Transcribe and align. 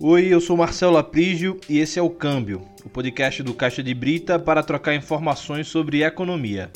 Oi, 0.00 0.26
eu 0.26 0.40
sou 0.40 0.56
Marcelo 0.56 0.96
Aprígio 0.96 1.58
e 1.68 1.78
esse 1.78 1.98
é 1.98 2.02
o 2.02 2.10
Câmbio, 2.10 2.62
o 2.84 2.88
podcast 2.88 3.42
do 3.42 3.54
Caixa 3.54 3.82
de 3.82 3.94
Brita 3.94 4.38
para 4.38 4.62
trocar 4.62 4.94
informações 4.94 5.68
sobre 5.68 6.02
economia. 6.02 6.70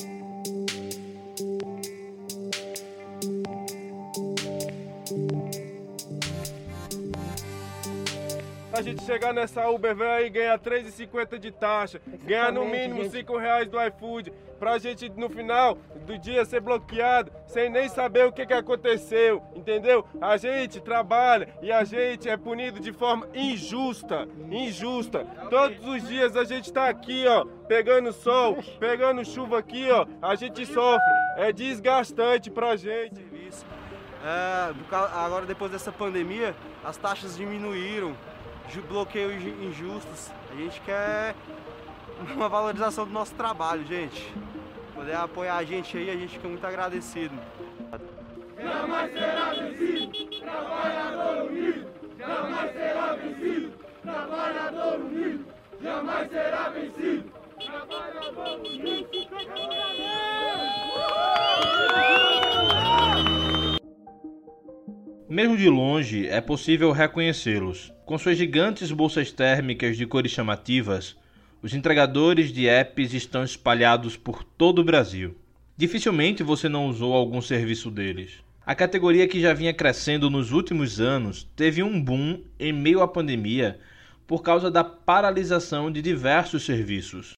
Chegar 8.98 9.32
nessa 9.32 9.68
Uber 9.68 9.94
velho 9.94 10.26
e 10.26 10.30
ganhar 10.30 10.58
3,50 10.58 11.38
de 11.38 11.50
taxa, 11.50 12.00
ganhar 12.24 12.52
no 12.52 12.64
mínimo 12.64 13.02
gente. 13.04 13.12
5 13.18 13.36
reais 13.36 13.68
do 13.68 13.80
iFood, 13.80 14.32
pra 14.58 14.78
gente 14.78 15.08
no 15.10 15.28
final 15.28 15.78
do 16.04 16.18
dia 16.18 16.44
ser 16.44 16.60
bloqueado 16.60 17.30
sem 17.46 17.70
nem 17.70 17.88
saber 17.88 18.26
o 18.26 18.32
que, 18.32 18.44
que 18.44 18.52
aconteceu, 18.52 19.42
entendeu? 19.54 20.04
A 20.20 20.36
gente 20.36 20.80
trabalha 20.80 21.48
e 21.62 21.70
a 21.70 21.84
gente 21.84 22.28
é 22.28 22.36
punido 22.36 22.80
de 22.80 22.92
forma 22.92 23.28
injusta, 23.34 24.28
injusta. 24.50 25.24
Todos 25.48 25.86
os 25.86 26.06
dias 26.06 26.36
a 26.36 26.44
gente 26.44 26.72
tá 26.72 26.88
aqui, 26.88 27.24
ó, 27.26 27.44
pegando 27.66 28.12
sol, 28.12 28.58
pegando 28.78 29.24
chuva 29.24 29.58
aqui, 29.58 29.88
ó, 29.90 30.06
a 30.20 30.34
gente 30.34 30.66
sofre. 30.66 31.18
É 31.36 31.52
desgastante 31.52 32.50
pra 32.50 32.74
gente. 32.74 33.24
É, 34.24 34.74
agora 34.90 35.46
depois 35.46 35.70
dessa 35.70 35.92
pandemia, 35.92 36.54
as 36.84 36.96
taxas 36.96 37.36
diminuíram, 37.36 38.16
bloqueios 38.76 39.42
injustos. 39.42 40.30
A 40.50 40.54
gente 40.54 40.80
quer 40.82 41.34
uma 42.34 42.48
valorização 42.48 43.04
do 43.06 43.12
nosso 43.12 43.34
trabalho, 43.34 43.84
gente. 43.84 44.32
Poder 44.94 45.14
apoiar 45.14 45.56
a 45.56 45.64
gente 45.64 45.96
aí, 45.96 46.10
a 46.10 46.16
gente 46.16 46.34
fica 46.34 46.48
muito 46.48 46.66
agradecido. 46.66 47.34
Jamais 48.60 49.12
será 49.12 49.50
vencido, 49.50 50.40
trabalhador 50.40 51.46
unido. 51.46 51.88
Jamais 52.18 52.72
será 52.72 53.12
vencido, 53.14 53.72
trabalhador 54.02 55.00
unido. 55.00 55.46
Jamais 55.80 56.30
será 56.30 56.68
vencido, 56.70 57.32
trabalhador 57.64 58.58
unido. 58.58 59.97
Mesmo 65.28 65.58
de 65.58 65.68
longe, 65.68 66.26
é 66.26 66.40
possível 66.40 66.90
reconhecê-los. 66.90 67.92
Com 68.06 68.16
suas 68.16 68.38
gigantes 68.38 68.90
bolsas 68.90 69.30
térmicas 69.30 69.94
de 69.94 70.06
cores 70.06 70.32
chamativas, 70.32 71.18
os 71.60 71.74
entregadores 71.74 72.50
de 72.50 72.66
apps 72.66 73.12
estão 73.12 73.44
espalhados 73.44 74.16
por 74.16 74.42
todo 74.42 74.78
o 74.78 74.84
Brasil. 74.84 75.36
Dificilmente 75.76 76.42
você 76.42 76.66
não 76.66 76.86
usou 76.86 77.12
algum 77.12 77.42
serviço 77.42 77.90
deles. 77.90 78.42
A 78.64 78.74
categoria 78.74 79.28
que 79.28 79.38
já 79.38 79.52
vinha 79.52 79.74
crescendo 79.74 80.30
nos 80.30 80.50
últimos 80.50 80.98
anos 80.98 81.46
teve 81.54 81.82
um 81.82 82.02
boom 82.02 82.40
em 82.58 82.72
meio 82.72 83.02
à 83.02 83.08
pandemia 83.08 83.78
por 84.26 84.42
causa 84.42 84.70
da 84.70 84.82
paralisação 84.82 85.92
de 85.92 86.00
diversos 86.00 86.64
serviços. 86.64 87.34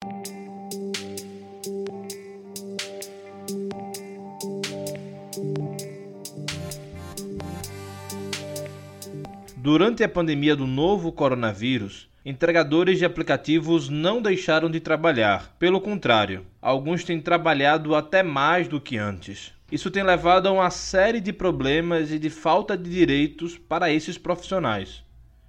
Durante 9.62 10.02
a 10.02 10.08
pandemia 10.08 10.56
do 10.56 10.66
novo 10.66 11.12
coronavírus, 11.12 12.08
entregadores 12.24 12.98
de 12.98 13.04
aplicativos 13.04 13.90
não 13.90 14.22
deixaram 14.22 14.70
de 14.70 14.80
trabalhar. 14.80 15.54
Pelo 15.58 15.82
contrário, 15.82 16.46
alguns 16.62 17.04
têm 17.04 17.20
trabalhado 17.20 17.94
até 17.94 18.22
mais 18.22 18.66
do 18.66 18.80
que 18.80 18.96
antes. 18.96 19.52
Isso 19.70 19.90
tem 19.90 20.02
levado 20.02 20.46
a 20.46 20.50
uma 20.50 20.70
série 20.70 21.20
de 21.20 21.30
problemas 21.30 22.10
e 22.10 22.18
de 22.18 22.30
falta 22.30 22.74
de 22.74 22.88
direitos 22.88 23.58
para 23.58 23.92
esses 23.92 24.16
profissionais. 24.16 25.02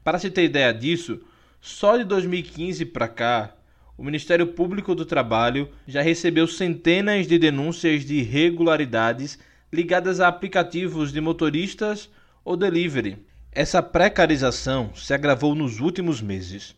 Para 0.03 0.19
se 0.19 0.29
ter 0.29 0.43
ideia 0.43 0.73
disso, 0.73 1.21
só 1.61 1.95
de 1.95 2.03
2015 2.03 2.83
para 2.87 3.07
cá, 3.07 3.55
o 3.97 4.03
Ministério 4.03 4.47
Público 4.47 4.93
do 4.93 5.05
Trabalho 5.05 5.69
já 5.87 6.01
recebeu 6.01 6.47
centenas 6.47 7.27
de 7.27 7.39
denúncias 7.39 8.03
de 8.03 8.15
irregularidades 8.15 9.39
ligadas 9.71 10.19
a 10.19 10.27
aplicativos 10.27 11.13
de 11.13 11.21
motoristas 11.21 12.09
ou 12.43 12.57
delivery, 12.57 13.17
essa 13.53 13.83
precarização 13.83 14.95
se 14.95 15.13
agravou 15.13 15.53
nos 15.53 15.81
últimos 15.81 16.21
meses. 16.21 16.73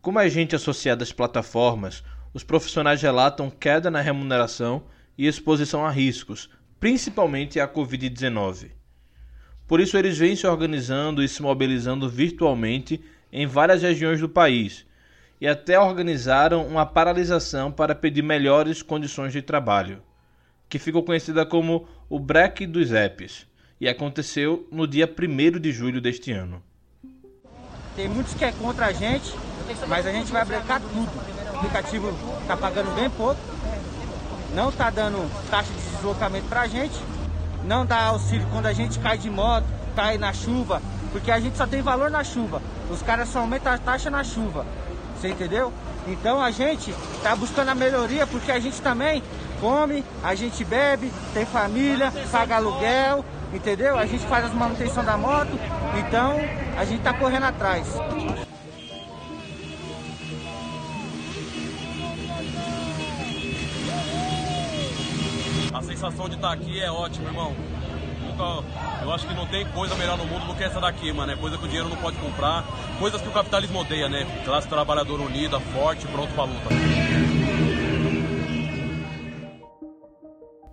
Como 0.00 0.18
agente 0.18 0.56
associado 0.56 1.02
às 1.02 1.12
plataformas, 1.12 2.02
os 2.32 2.42
profissionais 2.42 3.02
relatam 3.02 3.50
queda 3.50 3.90
na 3.90 4.00
remuneração 4.00 4.84
e 5.18 5.26
exposição 5.26 5.84
a 5.84 5.90
riscos, 5.90 6.48
principalmente 6.80 7.60
à 7.60 7.68
Covid-19. 7.68 8.70
Por 9.66 9.80
isso, 9.80 9.98
eles 9.98 10.16
vêm 10.16 10.34
se 10.34 10.46
organizando 10.46 11.22
e 11.22 11.28
se 11.28 11.42
mobilizando 11.42 12.08
virtualmente 12.08 13.04
em 13.30 13.46
várias 13.46 13.82
regiões 13.82 14.18
do 14.18 14.30
país 14.30 14.86
e 15.38 15.46
até 15.46 15.78
organizaram 15.78 16.66
uma 16.66 16.86
paralisação 16.86 17.70
para 17.70 17.94
pedir 17.94 18.22
melhores 18.22 18.80
condições 18.80 19.34
de 19.34 19.42
trabalho, 19.42 20.02
que 20.70 20.78
ficou 20.78 21.02
conhecida 21.02 21.44
como 21.44 21.86
o 22.08 22.18
Break 22.18 22.66
dos 22.66 22.92
Apps 22.92 23.46
e 23.80 23.88
aconteceu 23.88 24.66
no 24.70 24.86
dia 24.86 25.08
1 25.08 25.60
de 25.60 25.72
julho 25.72 26.00
deste 26.00 26.32
ano. 26.32 26.62
Tem 27.94 28.08
muitos 28.08 28.34
que 28.34 28.44
é 28.44 28.52
contra 28.52 28.86
a 28.86 28.92
gente, 28.92 29.34
mas 29.86 30.06
a 30.06 30.12
gente 30.12 30.30
vai 30.30 30.44
brecar 30.44 30.80
tudo. 30.80 31.10
O 31.52 31.56
aplicativo 31.56 32.12
está 32.42 32.56
pagando 32.56 32.94
bem 32.94 33.10
pouco, 33.10 33.40
não 34.54 34.68
está 34.68 34.90
dando 34.90 35.28
taxa 35.50 35.72
de 35.72 35.80
deslocamento 35.96 36.46
para 36.46 36.62
a 36.62 36.68
gente, 36.68 36.96
não 37.64 37.84
dá 37.84 38.04
auxílio 38.04 38.46
quando 38.52 38.66
a 38.66 38.72
gente 38.72 38.98
cai 38.98 39.18
de 39.18 39.28
moto, 39.28 39.66
cai 39.94 40.16
na 40.16 40.32
chuva, 40.32 40.80
porque 41.12 41.30
a 41.30 41.40
gente 41.40 41.56
só 41.56 41.66
tem 41.66 41.82
valor 41.82 42.10
na 42.10 42.22
chuva. 42.22 42.62
Os 42.90 43.02
caras 43.02 43.28
só 43.28 43.40
aumentam 43.40 43.72
a 43.72 43.78
taxa 43.78 44.10
na 44.10 44.22
chuva. 44.22 44.64
Você 45.16 45.28
entendeu? 45.28 45.72
Então 46.06 46.40
a 46.40 46.50
gente 46.50 46.94
está 47.16 47.34
buscando 47.34 47.68
a 47.68 47.74
melhoria 47.74 48.26
porque 48.26 48.52
a 48.52 48.60
gente 48.60 48.80
também 48.80 49.22
come, 49.60 50.04
a 50.22 50.34
gente 50.34 50.64
bebe, 50.64 51.10
tem 51.34 51.44
família, 51.44 52.12
paga 52.30 52.56
aluguel, 52.56 53.24
entendeu? 53.52 53.98
A 53.98 54.06
gente 54.06 54.26
faz 54.26 54.44
as 54.44 54.54
manutenção 54.54 55.04
da 55.04 55.16
moto, 55.16 55.58
então 55.98 56.36
a 56.76 56.84
gente 56.84 57.02
tá 57.02 57.12
correndo 57.12 57.44
atrás. 57.44 57.86
A 65.72 65.82
sensação 65.82 66.28
de 66.28 66.34
estar 66.34 66.48
tá 66.48 66.54
aqui 66.54 66.80
é 66.80 66.90
ótima, 66.90 67.28
irmão. 67.28 67.54
Eu 69.02 69.12
acho 69.12 69.26
que 69.26 69.34
não 69.34 69.46
tem 69.46 69.66
coisa 69.68 69.96
melhor 69.96 70.16
no 70.16 70.24
mundo 70.24 70.46
do 70.46 70.54
que 70.54 70.62
essa 70.62 70.80
daqui, 70.80 71.12
mano. 71.12 71.32
É 71.32 71.36
coisa 71.36 71.58
que 71.58 71.64
o 71.64 71.66
dinheiro 71.66 71.88
não 71.88 71.96
pode 71.96 72.16
comprar, 72.18 72.64
coisas 72.98 73.20
que 73.20 73.28
o 73.28 73.32
capitalismo 73.32 73.80
odeia, 73.80 74.08
né? 74.08 74.26
Classe 74.44 74.68
trabalhadora 74.68 75.22
unida, 75.22 75.58
forte, 75.58 76.06
pronto 76.06 76.32
pra 76.34 76.44
luta. 76.44 76.97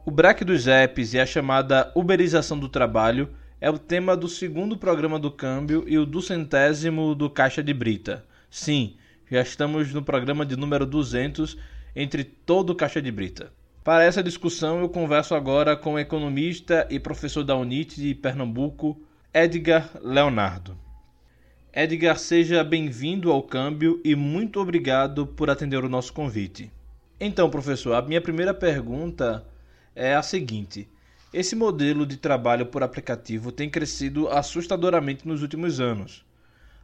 O 0.08 0.12
break 0.12 0.46
dos 0.46 0.68
apps 0.68 1.16
e 1.16 1.20
a 1.20 1.26
chamada 1.26 1.92
uberização 1.96 2.60
do 2.60 2.70
trabalho 2.70 3.28
é 3.60 3.72
o 3.72 3.80
tema 3.80 4.16
do 4.16 4.30
segundo 4.30 4.78
programa 4.78 5.18
do 5.18 5.32
Câmbio 5.32 5.84
e 5.88 5.98
o 5.98 6.06
do 6.06 6.22
centésimo 6.22 7.16
do 7.16 7.28
Caixa 7.28 7.64
de 7.64 7.74
Brita. 7.74 8.24
Sim, 8.48 8.98
já 9.32 9.42
estamos 9.42 9.92
no 9.92 10.04
programa 10.04 10.46
de 10.46 10.56
número 10.56 10.86
200 10.86 11.58
entre 11.96 12.24
todo 12.24 12.70
o 12.70 12.76
Caixa 12.76 13.02
de 13.02 13.12
Brita. 13.12 13.52
Para 13.84 14.04
essa 14.04 14.22
discussão, 14.22 14.82
eu 14.82 14.90
converso 14.90 15.34
agora 15.34 15.76
com 15.76 15.96
o 15.96 16.00
economista 16.00 16.88
e 16.88 17.00
professor 17.00 17.44
da 17.44 17.58
UNIT 17.58 18.00
de 18.00 18.14
Pernambuco, 18.14 19.02
Edgar 19.34 19.90
Leonardo. 20.04 20.78
Edgar, 21.74 22.20
seja 22.20 22.64
bem-vindo 22.64 23.32
ao 23.32 23.42
Câmbio 23.42 24.00
e 24.06 24.14
muito 24.16 24.62
obrigado 24.62 25.26
por 25.26 25.50
atender 25.50 25.84
o 25.84 25.90
nosso 25.90 26.14
convite. 26.14 26.72
Então, 27.20 27.50
professor, 27.50 27.96
a 27.96 28.04
minha 28.04 28.22
primeira 28.22 28.54
pergunta 28.54 29.44
é 29.96 30.14
a 30.14 30.22
seguinte: 30.22 30.88
esse 31.34 31.56
modelo 31.56 32.06
de 32.06 32.18
trabalho 32.18 32.66
por 32.66 32.84
aplicativo 32.84 33.52
tem 33.52 33.70
crescido 33.70 34.28
assustadoramente 34.28 35.28
nos 35.28 35.42
últimos 35.42 35.80
anos. 35.80 36.26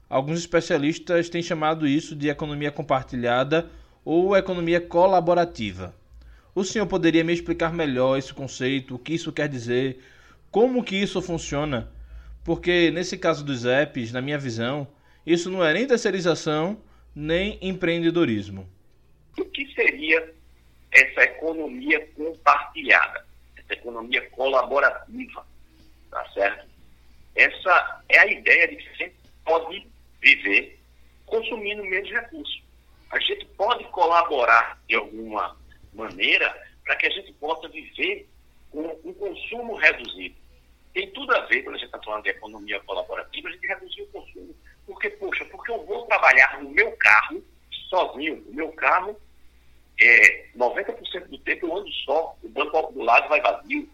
Alguns 0.09 0.39
especialistas 0.39 1.29
têm 1.29 1.41
chamado 1.41 1.87
isso 1.87 2.16
de 2.16 2.29
economia 2.29 2.72
compartilhada 2.72 3.69
ou 4.03 4.35
economia 4.35 4.81
colaborativa. 4.81 5.96
O 6.53 6.63
senhor 6.63 6.85
poderia 6.85 7.23
me 7.23 7.31
explicar 7.31 7.73
melhor 7.73 8.17
esse 8.17 8.34
conceito, 8.34 8.96
o 8.96 8.99
que 8.99 9.14
isso 9.14 9.31
quer 9.31 9.47
dizer, 9.47 9.99
como 10.49 10.84
que 10.84 10.97
isso 10.97 11.22
funciona? 11.22 11.90
Porque 12.43 12.91
nesse 12.91 13.17
caso 13.17 13.46
dos 13.46 13.66
apps, 13.66 14.11
na 14.11 14.22
minha 14.22 14.37
visão, 14.37 14.85
isso 15.25 15.49
não 15.49 15.64
é 15.64 15.73
nem 15.73 15.87
terceirização, 15.87 16.78
nem 17.16 17.57
empreendedorismo. 17.61 18.67
O 19.40 19.46
que 19.46 19.66
seria 19.73 20.34
essa 20.91 21.23
economia 21.23 22.05
compartilhada, 22.16 23.26
essa 23.58 23.73
economia 23.73 24.29
colaborativa, 24.32 25.46
tá 26.09 26.29
certo? 26.34 26.67
Essa 27.35 28.03
é 28.09 28.20
a 28.20 28.28
ideia 28.28 28.67
de 28.67 28.76
que 28.76 28.90
a 28.90 28.93
gente 28.96 29.16
pode 29.46 29.88
viver 30.22 30.79
consumindo 31.26 31.84
menos 31.84 32.09
recursos. 32.09 32.61
A 33.09 33.20
gente 33.20 33.46
pode 33.58 33.84
colaborar 33.85 34.79
de 34.88 34.96
alguma 34.96 35.58
maneira 35.93 36.53
para 36.84 36.96
que 36.97 37.08
a 37.08 37.09
gente 37.09 37.32
possa 37.34 37.67
viver 37.70 38.28
com 38.70 38.99
um 39.03 39.14
consumo 39.14 39.76
reduzido. 39.76 40.35
Tem 40.93 41.09
tudo 41.11 41.34
a 41.34 41.46
ver, 41.46 41.64
quando 41.64 41.76
a 41.76 41.78
gente 41.78 41.88
está 41.88 42.02
falando 42.03 42.23
de 42.23 42.29
economia 42.29 42.79
colaborativa, 42.82 43.47
a 43.47 43.52
gente 43.52 43.67
reduzir 43.67 44.02
o 44.02 44.08
consumo. 44.08 44.55
Porque, 44.85 45.09
poxa, 45.11 45.46
porque 45.46 45.72
eu 45.72 45.85
vou 45.85 46.05
trabalhar 46.05 46.61
no 46.61 46.70
meu 46.70 46.91
carro, 46.97 47.41
sozinho, 47.90 48.43
no 48.47 48.53
meu 48.53 48.72
carro, 48.73 49.20
é, 50.02 50.46
90% 50.58 51.28
do 51.28 51.38
tempo 51.40 51.68
eu 51.68 51.78
ando 51.78 51.92
só, 52.06 52.36
o 52.42 52.50
banco 52.50 52.92
do 52.92 53.03
lado 53.03 53.30
vai 53.30 53.40
vazio. 53.40 53.88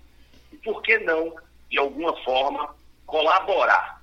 E 0.54 0.58
por 0.58 0.82
que 0.82 0.98
não, 1.00 1.36
de 1.70 1.78
alguma 1.78 2.16
forma, 2.24 2.74
colaborar, 3.06 4.02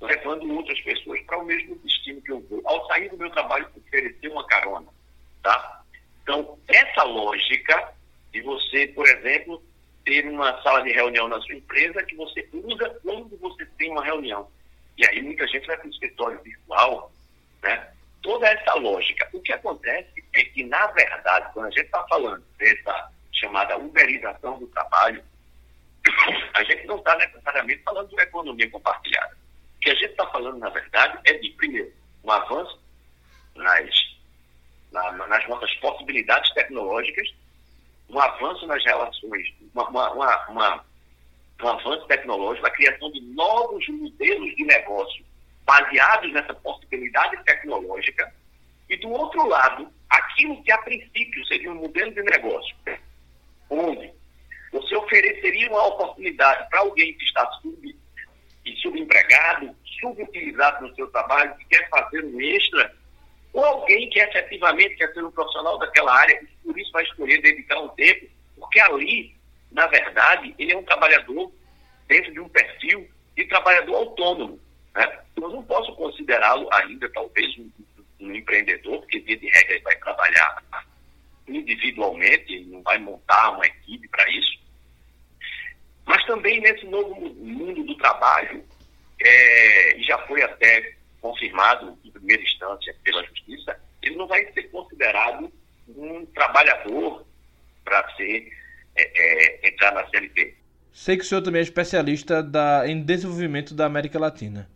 levando 0.00 0.50
outras 0.54 0.80
pessoas 0.80 1.20
para 1.22 1.38
o 1.38 1.44
mesmo 1.44 1.76
destino 1.76 2.22
que 2.22 2.32
eu 2.32 2.40
vou? 2.40 2.62
Ao 2.64 2.86
sair 2.88 3.10
do 3.10 3.18
meu 3.18 3.30
trabalho, 3.30 3.68
oferecer 3.76 4.28
uma 4.28 4.46
carona, 4.46 4.88
tá? 5.42 5.82
Então, 6.22 6.58
essa 6.68 7.02
lógica 7.02 7.92
de 8.32 8.40
você, 8.40 8.86
por 8.88 9.06
exemplo, 9.06 9.62
ter 10.04 10.26
uma 10.26 10.62
sala 10.62 10.82
de 10.82 10.92
reunião 10.92 11.28
na 11.28 11.40
sua 11.42 11.54
empresa 11.54 12.02
que 12.04 12.16
você 12.16 12.48
usa 12.52 12.98
quando 13.02 13.36
você 13.38 13.66
tem 13.78 13.90
uma 13.90 14.04
reunião. 14.04 14.48
E 14.96 15.06
aí 15.06 15.20
muita 15.22 15.46
gente 15.46 15.66
vai 15.66 15.76
para 15.76 15.86
o 15.86 15.90
escritório 15.90 16.40
virtual, 16.42 17.12
né? 17.62 17.90
Toda 18.22 18.48
essa 18.48 18.74
lógica. 18.74 19.28
O 19.34 19.40
que 19.40 19.52
acontece 19.52 20.13
é 20.34 20.44
que, 20.44 20.64
na 20.64 20.86
verdade, 20.88 21.52
quando 21.52 21.66
a 21.66 21.70
gente 21.70 21.86
está 21.86 22.04
falando 22.08 22.44
dessa 22.58 23.10
chamada 23.32 23.78
uberização 23.78 24.58
do 24.58 24.66
trabalho, 24.68 25.24
a 26.54 26.64
gente 26.64 26.86
não 26.86 26.96
está 26.96 27.16
necessariamente 27.16 27.82
falando 27.82 28.08
de 28.08 28.20
economia 28.20 28.70
compartilhada. 28.70 29.36
O 29.76 29.80
que 29.80 29.90
a 29.90 29.94
gente 29.94 30.10
está 30.10 30.26
falando, 30.28 30.58
na 30.58 30.68
verdade, 30.68 31.18
é 31.24 31.34
de, 31.34 31.50
primeiro, 31.50 31.92
um 32.22 32.30
avanço 32.30 32.80
nas, 33.54 33.90
na, 34.92 35.12
nas 35.26 35.48
nossas 35.48 35.72
possibilidades 35.76 36.52
tecnológicas, 36.54 37.28
um 38.08 38.18
avanço 38.18 38.66
nas 38.66 38.84
relações, 38.84 39.54
uma, 39.74 39.88
uma, 39.88 40.48
uma, 40.48 40.84
um 41.62 41.68
avanço 41.68 42.06
tecnológico, 42.06 42.66
a 42.66 42.70
criação 42.70 43.10
de 43.12 43.20
novos 43.20 43.86
modelos 43.88 44.54
de 44.56 44.64
negócio 44.64 45.24
baseados 45.64 46.32
nessa 46.32 46.54
possibilidade 46.54 47.42
tecnológica, 47.44 48.32
e 48.88 48.96
do 48.96 49.10
outro 49.10 49.46
lado, 49.46 49.88
aquilo 50.10 50.62
que 50.62 50.72
a 50.72 50.78
princípio 50.78 51.46
seria 51.46 51.72
um 51.72 51.76
modelo 51.76 52.12
de 52.12 52.22
negócio, 52.22 52.76
onde 53.70 54.12
você 54.72 54.96
ofereceria 54.96 55.70
uma 55.70 55.86
oportunidade 55.86 56.68
para 56.68 56.80
alguém 56.80 57.14
que 57.14 57.24
está 57.24 57.48
sub, 57.62 57.96
e 58.64 58.76
subempregado, 58.76 59.74
subutilizado 60.00 60.86
no 60.86 60.94
seu 60.94 61.06
trabalho, 61.08 61.54
que 61.56 61.66
quer 61.66 61.88
fazer 61.88 62.24
um 62.24 62.40
extra, 62.40 62.94
ou 63.52 63.64
alguém 63.64 64.08
que 64.10 64.18
efetivamente 64.18 64.96
quer 64.96 65.12
ser 65.12 65.24
um 65.24 65.30
profissional 65.30 65.78
daquela 65.78 66.12
área 66.12 66.42
e 66.42 66.46
por 66.66 66.78
isso 66.78 66.90
vai 66.92 67.04
escolher 67.04 67.40
dedicar 67.40 67.80
um 67.80 67.88
tempo, 67.90 68.26
porque 68.56 68.80
ali, 68.80 69.36
na 69.70 69.86
verdade, 69.86 70.54
ele 70.58 70.72
é 70.72 70.76
um 70.76 70.82
trabalhador 70.82 71.52
dentro 72.08 72.32
de 72.32 72.40
um 72.40 72.48
perfil 72.48 73.08
de 73.36 73.44
trabalhador 73.46 73.94
autônomo. 73.96 74.58
Né? 74.94 75.20
Eu 75.36 75.48
não 75.48 75.62
posso 75.62 75.94
considerá-lo 75.94 76.68
ainda, 76.72 77.08
talvez, 77.10 77.56
um, 77.58 77.70
um, 78.24 78.34
empreendedor, 78.34 79.00
porque, 79.00 79.20
via 79.20 79.36
de 79.36 79.48
regra, 79.48 79.80
vai 79.84 79.96
trabalhar 79.96 80.62
individualmente, 81.46 82.64
não 82.66 82.82
vai 82.82 82.98
montar 82.98 83.50
uma 83.50 83.66
equipe 83.66 84.08
para 84.08 84.28
isso. 84.30 84.58
Mas 86.06 86.24
também 86.26 86.60
nesse 86.60 86.86
novo 86.86 87.14
mundo 87.34 87.82
do 87.84 87.96
trabalho, 87.96 88.64
é, 89.20 89.96
já 90.00 90.18
foi 90.26 90.42
até 90.42 90.94
confirmado 91.20 91.98
em 92.04 92.10
primeira 92.10 92.42
instância 92.42 92.94
pela 93.02 93.24
justiça, 93.24 93.78
ele 94.02 94.16
não 94.16 94.26
vai 94.26 94.44
ser 94.52 94.64
considerado 94.64 95.50
um 95.88 96.26
trabalhador 96.26 97.26
para 97.84 98.14
ser 98.16 98.52
é, 98.96 99.02
é, 99.02 99.68
entrar 99.68 99.92
na 99.92 100.06
CLT. 100.08 100.54
Sei 100.92 101.16
que 101.16 101.22
o 101.22 101.26
senhor 101.26 101.42
também 101.42 101.60
é 101.60 101.62
especialista 101.62 102.42
da, 102.42 102.86
em 102.86 103.02
desenvolvimento 103.02 103.74
da 103.74 103.86
América 103.86 104.18
Latina. 104.18 104.68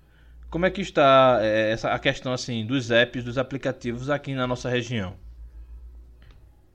Como 0.50 0.64
é 0.64 0.70
que 0.70 0.80
está 0.80 1.40
é, 1.42 1.72
essa, 1.72 1.92
a 1.92 1.98
questão 1.98 2.32
assim 2.32 2.64
dos 2.64 2.90
apps, 2.90 3.22
dos 3.22 3.36
aplicativos 3.36 4.08
aqui 4.08 4.32
na 4.34 4.46
nossa 4.46 4.68
região? 4.68 5.18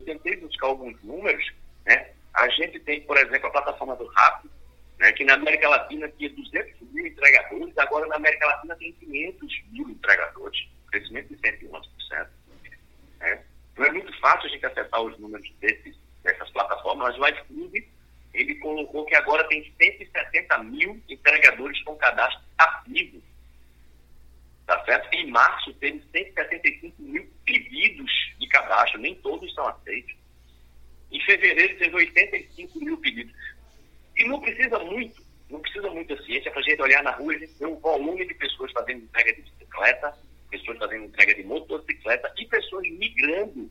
Tentei 0.06 0.38
buscar 0.38 0.68
alguns 0.68 1.02
números. 1.04 1.44
Né? 1.86 2.12
A 2.36 2.48
gente 2.50 2.80
tem, 2.82 3.02
por 3.02 3.18
exemplo, 3.18 3.48
a 3.48 3.52
plataforma 3.52 3.96
do 3.96 4.06
Rápido, 4.06 4.54
né, 5.00 5.12
que 5.14 5.24
na 5.24 5.34
América 5.34 5.68
Latina 5.70 6.08
tinha 6.18 6.30
200 6.30 6.82
mil 6.92 7.08
entregadores, 7.08 7.78
agora 7.78 8.06
na 8.08 8.16
América 8.16 8.46
Latina 8.46 8.76
tem 8.76 8.94
500 8.94 9.64
mil 9.72 9.90
entregadores, 9.90 10.68
crescimento 10.92 11.30
de 11.30 11.36
111%. 11.38 12.28
Né? 13.20 13.40
Não 13.76 13.86
é 13.86 13.92
muito 13.92 14.20
fácil 14.20 14.50
a 14.50 14.54
gente 14.54 14.66
acessar 14.66 15.02
os 15.02 15.18
números 15.18 15.52
desses, 15.60 15.98
dessas 16.24 16.50
plataformas, 16.52 17.18
mas 17.18 17.34
o 17.34 17.40
iFood, 17.40 17.90
ele 18.36 18.56
colocou 18.56 19.06
que 19.06 19.16
agora 19.16 19.48
tem 19.48 19.64
170 19.82 20.58
mil 20.60 21.02
entregadores 21.10 21.82
com 21.84 21.96
cadastro 21.96 22.42
ativo. 22.58 23.22
Em 25.12 25.30
março 25.30 25.74
teve 25.76 26.04
175 26.12 27.02
mil 27.02 27.28
pedidos 27.46 28.12
de 28.40 28.48
cadastro, 28.48 29.00
nem 29.00 29.16
todos 29.16 29.54
são 29.54 29.68
aceitos. 29.68 30.16
Em 31.12 31.22
fevereiro 31.22 31.78
teve 31.78 31.96
85 31.96 32.80
mil 32.80 32.98
pedidos. 32.98 33.34
E 34.18 34.26
não 34.26 34.40
precisa 34.42 34.80
muito, 34.80 35.22
não 35.50 35.60
precisa 35.60 35.90
muita 35.90 36.22
ciência 36.24 36.52
para 36.52 36.60
a 36.60 36.64
gente 36.64 36.82
olhar 36.82 37.04
na 37.04 37.12
rua 37.12 37.36
e 37.36 37.46
ver 37.46 37.66
o 37.66 37.80
volume 37.80 38.28
de 38.28 38.34
pessoas 38.34 38.72
fazendo 38.72 39.04
entrega 39.04 39.34
de 39.34 39.42
bicicleta, 39.42 40.18
pessoas 40.50 40.78
fazendo 40.78 41.06
entrega 41.06 41.34
de 41.34 41.44
motocicleta 41.44 42.34
e 42.38 42.46
pessoas 42.46 42.88
migrando 42.90 43.70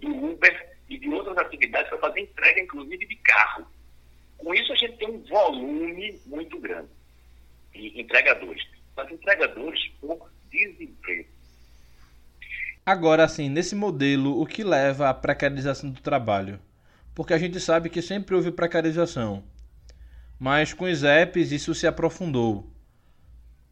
do 0.00 0.32
Uber 0.32 0.76
e 0.88 0.98
de 0.98 1.08
outras 1.08 1.36
atividades 1.38 1.88
para 1.88 1.98
fazer 1.98 2.20
entrega, 2.20 2.60
inclusive, 2.60 3.06
de 3.06 3.16
carro. 3.16 3.66
Com 4.38 4.54
isso, 4.54 4.72
a 4.72 4.76
gente 4.76 4.96
tem 4.98 5.08
um 5.08 5.22
volume 5.24 6.20
muito 6.26 6.58
grande 6.58 6.88
de 7.72 8.00
entregadores. 8.00 8.62
Mas 8.96 9.10
entregadores 9.10 9.88
por 10.00 10.30
desemprego. 10.50 11.28
Agora, 12.84 13.24
assim, 13.24 13.48
nesse 13.48 13.74
modelo, 13.74 14.40
o 14.40 14.46
que 14.46 14.62
leva 14.62 15.08
à 15.08 15.14
precarização 15.14 15.90
do 15.90 16.00
trabalho? 16.00 16.60
Porque 17.14 17.34
a 17.34 17.38
gente 17.38 17.58
sabe 17.58 17.88
que 17.90 18.00
sempre 18.00 18.34
houve 18.34 18.50
precarização 18.50 19.42
mas 20.38 20.72
com 20.72 20.84
os 20.84 21.02
apps 21.02 21.52
isso 21.52 21.74
se 21.74 21.86
aprofundou. 21.86 22.70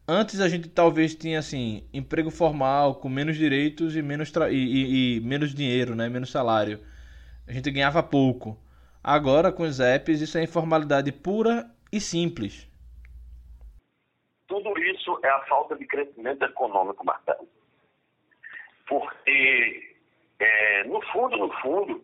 Antes 0.07 0.39
a 0.39 0.47
gente 0.47 0.69
talvez 0.69 1.15
tinha 1.15 1.39
assim 1.39 1.83
emprego 1.93 2.29
formal 2.29 2.95
com 2.95 3.09
menos 3.09 3.37
direitos 3.37 3.95
e 3.95 4.01
menos 4.01 4.31
e, 4.51 4.55
e, 4.55 5.17
e, 5.17 5.19
menos 5.21 5.53
dinheiro, 5.53 5.95
né, 5.95 6.09
menos 6.09 6.29
salário. 6.29 6.79
A 7.47 7.53
gente 7.53 7.71
ganhava 7.71 8.03
pouco. 8.03 8.59
Agora 9.03 9.51
com 9.51 9.63
os 9.63 9.79
apps 9.79 10.21
isso 10.21 10.37
é 10.37 10.43
informalidade 10.43 11.11
pura 11.11 11.69
e 11.91 11.99
simples. 11.99 12.67
Tudo 14.47 14.73
isso 15.05 15.19
é 15.23 15.29
a 15.29 15.45
falta 15.45 15.75
de 15.75 15.85
crescimento 15.85 16.43
econômico, 16.43 17.05
Marcelo. 17.05 17.47
Porque 18.87 19.95
é, 20.39 20.83
no 20.85 20.99
fundo, 21.11 21.37
no 21.37 21.53
fundo, 21.61 22.03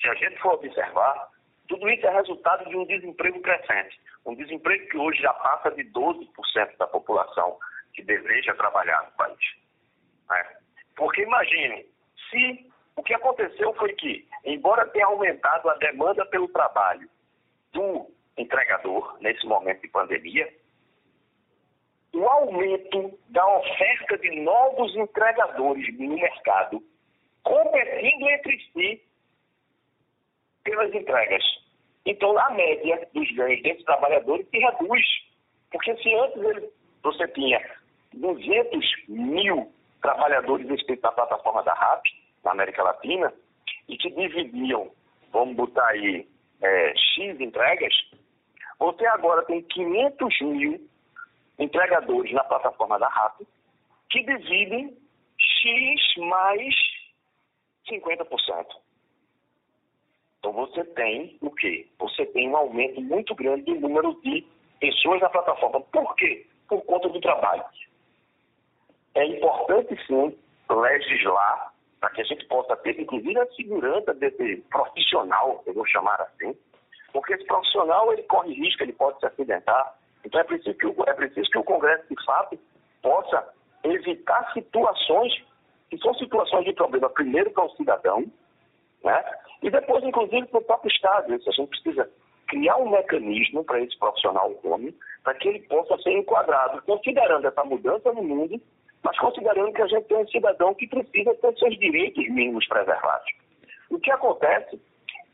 se 0.00 0.08
a 0.08 0.14
gente 0.14 0.38
for 0.38 0.54
observar, 0.54 1.28
tudo 1.66 1.88
isso 1.90 2.06
é 2.06 2.14
resultado 2.14 2.68
de 2.68 2.76
um 2.76 2.86
desemprego 2.86 3.40
crescente. 3.42 4.00
Um 4.24 4.34
desemprego 4.36 4.88
que 4.88 4.96
hoje 4.96 5.20
já 5.20 5.32
passa 5.34 5.70
de 5.72 5.84
12% 5.84 6.76
da 6.78 6.86
população 6.86 7.58
que 7.92 8.02
deseja 8.02 8.54
trabalhar 8.54 9.02
no 9.04 9.12
país. 9.12 9.38
Né? 10.30 10.56
Porque 10.96 11.22
imagine, 11.22 11.86
se 12.30 12.70
o 12.96 13.02
que 13.02 13.14
aconteceu 13.14 13.74
foi 13.74 13.92
que, 13.94 14.28
embora 14.44 14.88
tenha 14.88 15.06
aumentado 15.06 15.68
a 15.68 15.74
demanda 15.74 16.24
pelo 16.26 16.48
trabalho 16.48 17.08
do 17.72 18.10
entregador 18.36 19.16
nesse 19.20 19.44
momento 19.46 19.82
de 19.82 19.88
pandemia, 19.88 20.48
o 22.12 22.24
aumento 22.26 23.18
da 23.28 23.46
oferta 23.58 24.18
de 24.18 24.40
novos 24.40 24.94
entregadores 24.96 25.98
no 25.98 26.14
mercado, 26.14 26.82
competindo 27.42 28.28
entre 28.28 28.58
si 28.72 29.02
pelas 30.64 30.94
entregas. 30.94 31.44
Então, 32.06 32.36
a 32.38 32.50
média 32.50 33.06
dos 33.12 33.30
ganhos 33.32 33.62
desses 33.62 33.84
trabalhadores 33.84 34.48
se 34.48 34.58
reduz. 34.58 35.06
Porque 35.70 35.94
se 35.96 36.14
antes 36.14 36.42
ele, 36.42 36.70
você 37.02 37.28
tinha 37.28 37.60
200 38.14 38.86
mil 39.08 39.70
trabalhadores 40.00 40.68
inscritos 40.70 41.02
na 41.02 41.12
plataforma 41.12 41.62
da 41.62 41.74
RAP, 41.74 42.04
na 42.44 42.52
América 42.52 42.82
Latina, 42.82 43.32
e 43.88 43.96
que 43.96 44.10
dividiam, 44.10 44.90
vamos 45.32 45.56
botar 45.56 45.86
aí, 45.88 46.26
é, 46.62 46.94
X 46.96 47.40
entregas, 47.40 47.94
você 48.78 49.06
agora 49.06 49.42
tem 49.44 49.62
500 49.62 50.40
mil 50.40 50.88
entregadores 51.58 52.32
na 52.32 52.44
plataforma 52.44 52.98
da 52.98 53.08
RAP 53.08 53.40
que 54.10 54.22
dividem 54.22 54.96
X 55.38 56.16
mais 56.16 56.74
50%. 57.90 58.66
Então 60.38 60.52
você 60.52 60.84
tem 60.84 61.36
o 61.40 61.50
quê? 61.50 61.88
Você 61.98 62.24
tem 62.26 62.48
um 62.48 62.56
aumento 62.56 63.00
muito 63.00 63.34
grande 63.34 63.64
do 63.64 63.80
número 63.80 64.18
de 64.22 64.46
pessoas 64.80 65.20
na 65.20 65.28
plataforma. 65.28 65.80
Por 65.80 66.14
quê? 66.16 66.46
Por 66.68 66.82
conta 66.84 67.08
do 67.08 67.20
trabalho. 67.20 67.64
É 69.14 69.24
importante 69.26 69.96
sim 70.06 70.36
legislar 70.70 71.72
para 72.00 72.10
que 72.10 72.20
a 72.20 72.24
gente 72.24 72.46
possa 72.46 72.76
ter, 72.76 73.00
inclusive, 73.00 73.38
a 73.38 73.46
segurança 73.52 74.14
desse 74.14 74.58
profissional, 74.70 75.62
eu 75.66 75.74
vou 75.74 75.84
chamar 75.86 76.20
assim, 76.20 76.56
porque 77.12 77.34
esse 77.34 77.44
profissional 77.44 78.12
ele 78.12 78.22
corre 78.24 78.54
risco, 78.54 78.82
ele 78.82 78.92
pode 78.92 79.18
se 79.18 79.26
acidentar. 79.26 79.97
Então 80.24 80.40
é 80.40 80.44
preciso 80.44 80.76
que 80.76 80.86
o, 80.86 80.94
é 81.06 81.14
preciso 81.14 81.48
que 81.50 81.58
o 81.58 81.64
Congresso, 81.64 82.04
de 82.08 82.24
fato, 82.24 82.58
possa 83.02 83.48
evitar 83.84 84.52
situações 84.52 85.32
que 85.90 85.98
são 85.98 86.12
situações 86.14 86.64
de 86.64 86.72
problema, 86.74 87.08
primeiro 87.08 87.50
para 87.50 87.64
o 87.64 87.70
cidadão, 87.70 88.26
né? 89.02 89.24
e 89.62 89.70
depois, 89.70 90.04
inclusive, 90.04 90.46
para 90.46 90.58
o 90.58 90.64
próprio 90.64 90.90
Estado. 90.90 91.34
Isso 91.34 91.48
a 91.48 91.52
gente 91.52 91.70
precisa 91.70 92.10
criar 92.48 92.76
um 92.76 92.90
mecanismo 92.90 93.64
para 93.64 93.80
esse 93.80 93.98
profissional 93.98 94.44
autônomo, 94.44 94.92
para 95.22 95.34
que 95.34 95.48
ele 95.48 95.60
possa 95.60 95.96
ser 96.02 96.12
enquadrado, 96.12 96.82
considerando 96.82 97.46
essa 97.46 97.64
mudança 97.64 98.12
no 98.12 98.22
mundo, 98.22 98.60
mas 99.02 99.18
considerando 99.18 99.72
que 99.72 99.82
a 99.82 99.86
gente 99.86 100.04
tem 100.04 100.16
um 100.18 100.28
cidadão 100.28 100.74
que 100.74 100.86
precisa 100.86 101.34
ter 101.34 101.58
seus 101.58 101.78
direitos 101.78 102.28
mínimos 102.28 102.66
preservados. 102.66 103.28
O 103.90 103.98
que 103.98 104.10
acontece 104.10 104.80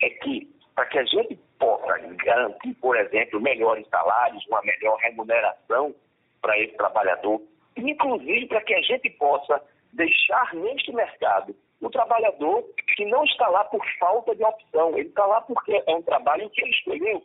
é 0.03 0.11
que, 0.11 0.54
para 0.75 0.87
que 0.87 0.99
a 0.99 1.05
gente 1.05 1.39
possa 1.59 1.99
garantir, 1.99 2.75
por 2.75 2.97
exemplo, 2.97 3.41
melhores 3.41 3.87
salários, 3.89 4.47
uma 4.49 4.61
melhor 4.63 4.97
remuneração 4.99 5.95
para 6.41 6.59
esse 6.59 6.77
trabalhador, 6.77 7.41
inclusive 7.77 8.47
para 8.47 8.61
que 8.63 8.75
a 8.75 8.83
gente 8.83 9.11
possa 9.11 9.63
deixar 9.93 10.55
neste 10.55 10.93
mercado 10.93 11.55
o 11.81 11.91
trabalhador 11.91 12.65
que 12.97 13.05
não 13.05 13.25
está 13.25 13.49
lá 13.49 13.65
por 13.65 13.85
falta 13.99 14.35
de 14.35 14.43
opção, 14.43 14.97
ele 14.97 15.09
está 15.09 15.25
lá 15.27 15.41
porque 15.43 15.83
é 15.87 15.95
um 15.95 16.03
trabalho 16.03 16.49
que 16.51 16.63
ele 16.63 16.71
escolheu, 16.71 17.23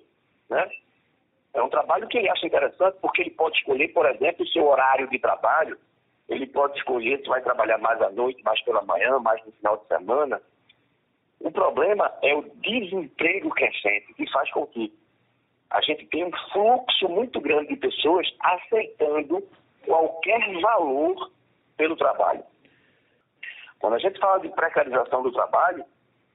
né? 0.49 0.69
É 1.53 1.61
um 1.61 1.69
trabalho 1.69 2.07
que 2.07 2.17
ele 2.17 2.29
acha 2.29 2.45
interessante 2.45 2.97
porque 3.01 3.21
ele 3.21 3.31
pode 3.31 3.57
escolher, 3.57 3.87
por 3.89 4.05
exemplo, 4.05 4.45
o 4.45 4.47
seu 4.49 4.67
horário 4.67 5.09
de 5.09 5.17
trabalho, 5.17 5.77
ele 6.27 6.45
pode 6.45 6.77
escolher 6.77 7.19
se 7.19 7.27
vai 7.27 7.41
trabalhar 7.41 7.77
mais 7.79 8.01
à 8.01 8.09
noite, 8.11 8.43
mais 8.43 8.61
pela 8.63 8.83
manhã, 8.83 9.17
mais 9.19 9.43
no 9.45 9.51
final 9.53 9.77
de 9.77 9.87
semana. 9.87 10.41
O 11.39 11.51
problema 11.51 12.11
é 12.21 12.35
o 12.35 12.41
desemprego 12.41 13.49
crescente, 13.49 14.13
que 14.13 14.29
faz 14.31 14.51
com 14.51 14.67
que 14.67 14.93
a 15.69 15.81
gente 15.81 16.05
tenha 16.07 16.27
um 16.27 16.31
fluxo 16.51 17.07
muito 17.07 17.39
grande 17.39 17.69
de 17.69 17.75
pessoas 17.77 18.27
aceitando 18.39 19.41
qualquer 19.85 20.39
valor 20.61 21.31
pelo 21.77 21.95
trabalho. 21.95 22.43
Quando 23.79 23.93
a 23.93 23.99
gente 23.99 24.19
fala 24.19 24.39
de 24.39 24.49
precarização 24.49 25.23
do 25.23 25.31
trabalho, 25.31 25.85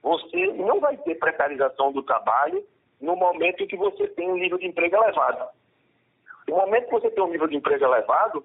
você 0.03 0.47
não 0.55 0.81
vai 0.81 0.97
ter 0.99 1.17
precarização 1.17 1.93
do 1.93 2.03
trabalho 2.03 2.65
no 3.01 3.17
momento 3.17 3.63
em 3.63 3.67
que 3.67 3.77
você 3.77 4.09
tem 4.09 4.31
um 4.31 4.37
nível 4.37 4.59
de 4.59 4.67
emprego 4.67 4.97
elevado. 4.97 5.49
No 6.49 6.57
momento 6.57 6.87
que 6.87 6.93
você 6.93 7.11
tem 7.11 7.23
um 7.23 7.31
nível 7.31 7.49
de 7.49 7.57
emprego 7.57 7.85
elevado, 7.85 8.45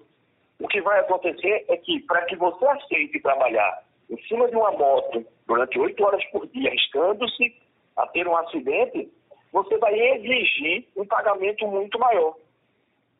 o 0.58 0.68
que 0.68 0.80
vai 0.82 1.00
acontecer 1.00 1.64
é 1.68 1.76
que, 1.76 2.00
para 2.00 2.24
que 2.26 2.36
você 2.36 2.66
aceite 2.66 3.20
trabalhar 3.20 3.82
em 4.10 4.20
cima 4.24 4.48
de 4.48 4.56
uma 4.56 4.72
moto 4.72 5.24
durante 5.50 5.80
oito 5.80 6.04
horas 6.04 6.24
por 6.26 6.46
dia, 6.46 6.68
arriscando-se 6.68 7.56
a 7.96 8.06
ter 8.06 8.26
um 8.28 8.36
acidente, 8.36 9.10
você 9.52 9.76
vai 9.78 9.98
exigir 9.98 10.86
um 10.96 11.04
pagamento 11.04 11.66
muito 11.66 11.98
maior. 11.98 12.36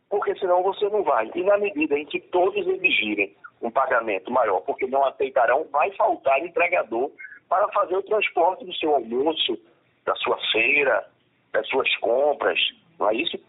Porque 0.08 0.38
senão 0.38 0.62
você 0.62 0.88
não 0.90 1.02
vai. 1.02 1.28
E 1.34 1.42
na 1.42 1.58
medida 1.58 1.98
em 1.98 2.06
que 2.06 2.20
todos 2.20 2.64
exigirem 2.68 3.34
um 3.60 3.68
pagamento 3.68 4.30
maior, 4.30 4.60
porque 4.60 4.86
não 4.86 5.04
aceitarão, 5.06 5.66
vai 5.72 5.90
faltar 5.96 6.38
entregador 6.38 7.10
para 7.48 7.66
fazer 7.72 7.96
o 7.96 8.02
transporte 8.04 8.64
do 8.64 8.74
seu 8.74 8.94
almoço, 8.94 9.58
da 10.06 10.14
sua 10.14 10.38
feira, 10.52 11.04
das 11.52 11.66
suas 11.66 11.92
compras. 11.96 12.60
Não 12.96 13.10
é 13.10 13.14
isso? 13.16 13.40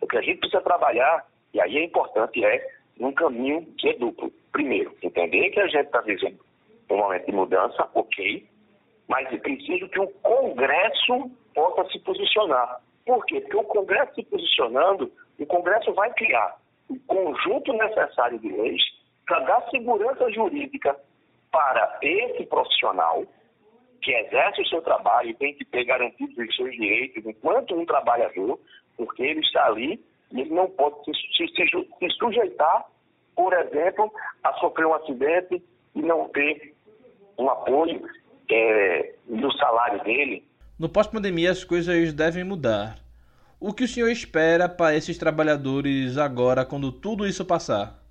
O 0.00 0.06
que 0.06 0.16
a 0.16 0.22
gente 0.22 0.38
precisa 0.38 0.62
trabalhar, 0.62 1.26
e 1.52 1.60
aí 1.60 1.76
é 1.76 1.84
importante, 1.84 2.42
é 2.42 2.66
um 2.98 3.12
caminho 3.12 3.62
que 3.76 3.90
é 3.90 3.92
duplo. 3.92 4.32
Primeiro, 4.52 4.96
entender 5.02 5.50
que 5.50 5.60
a 5.60 5.66
gente 5.66 5.84
está 5.86 6.00
vivendo 6.00 6.40
um 6.90 6.96
momento 6.96 7.26
de 7.26 7.32
mudança, 7.32 7.88
ok, 7.94 8.46
mas 9.08 9.32
é 9.32 9.38
preciso 9.38 9.88
que 9.88 10.00
o 10.00 10.08
Congresso 10.22 11.30
possa 11.54 11.88
se 11.90 11.98
posicionar. 12.00 12.80
Por 13.04 13.24
quê? 13.26 13.40
Porque 13.40 13.56
o 13.56 13.64
Congresso 13.64 14.14
se 14.14 14.22
posicionando, 14.24 15.12
o 15.38 15.46
Congresso 15.46 15.92
vai 15.94 16.12
criar 16.14 16.56
o 16.88 16.98
conjunto 17.06 17.72
necessário 17.72 18.38
de 18.38 18.48
leis 18.48 18.82
para 19.26 19.40
dar 19.40 19.68
segurança 19.70 20.30
jurídica 20.30 20.96
para 21.50 21.98
esse 22.02 22.44
profissional 22.46 23.24
que 24.02 24.12
exerce 24.12 24.62
o 24.62 24.66
seu 24.66 24.82
trabalho 24.82 25.30
e 25.30 25.34
tem 25.34 25.54
que 25.54 25.64
ter 25.64 25.84
garantidos 25.84 26.36
os 26.36 26.56
seus 26.56 26.72
direitos 26.72 27.24
enquanto 27.24 27.74
um 27.74 27.86
trabalhador, 27.86 28.58
porque 28.96 29.22
ele 29.22 29.40
está 29.40 29.66
ali 29.66 30.02
e 30.32 30.40
ele 30.40 30.50
não 30.50 30.68
pode 30.70 30.96
se, 31.04 31.46
se, 31.46 31.66
se 31.66 32.10
sujeitar, 32.18 32.86
por 33.36 33.52
exemplo, 33.52 34.12
a 34.42 34.52
sofrer 34.54 34.86
um 34.86 34.94
acidente 34.94 35.62
e 35.94 36.02
não 36.02 36.28
ter 36.30 36.71
um 37.38 37.48
apoio 37.48 38.02
é, 38.50 39.14
no 39.26 39.52
salário 39.52 40.02
dele. 40.04 40.46
No 40.78 40.88
pós-pandemia 40.88 41.50
as 41.50 41.64
coisas 41.64 42.12
devem 42.12 42.44
mudar. 42.44 42.98
O 43.60 43.72
que 43.72 43.84
o 43.84 43.88
senhor 43.88 44.10
espera 44.10 44.68
para 44.68 44.96
esses 44.96 45.16
trabalhadores 45.16 46.18
agora, 46.18 46.64
quando 46.64 46.90
tudo 46.90 47.26
isso 47.26 47.44
passar? 47.44 48.02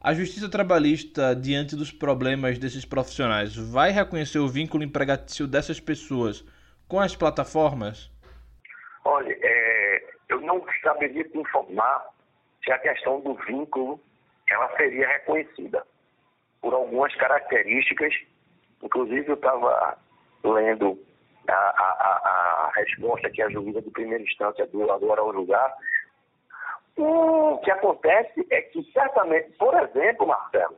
A 0.00 0.14
justiça 0.14 0.48
trabalhista, 0.48 1.34
diante 1.34 1.76
dos 1.76 1.90
problemas 1.92 2.58
desses 2.58 2.84
profissionais, 2.84 3.54
vai 3.54 3.90
reconhecer 3.90 4.38
o 4.38 4.48
vínculo 4.48 4.82
empregatício 4.82 5.46
dessas 5.46 5.78
pessoas 5.78 6.44
com 6.88 6.98
as 6.98 7.14
plataformas? 7.14 8.10
Olha, 9.04 9.36
é, 9.42 10.04
eu 10.28 10.40
não 10.40 10.64
saberia 10.82 11.24
te 11.24 11.36
informar 11.36 12.06
se 12.64 12.72
a 12.72 12.78
questão 12.78 13.20
do 13.20 13.34
vínculo 13.46 14.00
ela 14.48 14.74
seria 14.76 15.06
reconhecida 15.06 15.84
por 16.60 16.74
algumas 16.74 17.14
características. 17.16 18.14
Inclusive, 18.82 19.28
eu 19.28 19.34
estava 19.34 19.98
lendo 20.44 20.98
a, 21.48 21.52
a, 21.52 22.66
a, 22.66 22.72
resposta 22.74 23.30
que 23.30 23.42
a 23.42 23.50
juíza 23.50 23.82
de 23.82 23.90
primeira 23.90 24.22
instância 24.22 24.66
deu 24.66 24.90
agora 24.92 25.20
ao 25.20 25.32
julgar 25.32 25.74
o 26.96 27.58
que 27.58 27.70
acontece 27.70 28.46
é 28.50 28.60
que, 28.62 28.82
certamente, 28.92 29.50
por 29.52 29.74
exemplo, 29.74 30.26
Marcelo, 30.26 30.76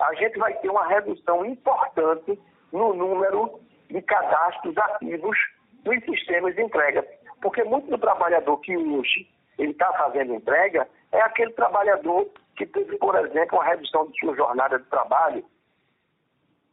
a 0.00 0.14
gente 0.14 0.38
vai 0.38 0.54
ter 0.54 0.68
uma 0.68 0.86
redução 0.86 1.44
importante 1.44 2.38
no 2.72 2.94
número 2.94 3.60
de 3.90 4.00
cadastros 4.02 4.76
ativos 4.76 5.36
dos 5.82 6.04
sistemas 6.04 6.54
de 6.54 6.62
entrega. 6.62 7.04
Porque 7.40 7.64
muito 7.64 7.88
do 7.88 7.98
trabalhador 7.98 8.58
que 8.58 8.76
hoje 8.76 9.28
ele 9.58 9.72
está 9.72 9.92
fazendo 9.94 10.34
entrega 10.34 10.88
é 11.12 11.20
aquele 11.22 11.52
trabalhador 11.52 12.28
que 12.56 12.66
teve, 12.66 12.96
por 12.98 13.16
exemplo, 13.16 13.58
uma 13.58 13.64
redução 13.64 14.06
de 14.06 14.18
sua 14.18 14.34
jornada 14.36 14.78
de 14.78 14.84
trabalho. 14.86 15.44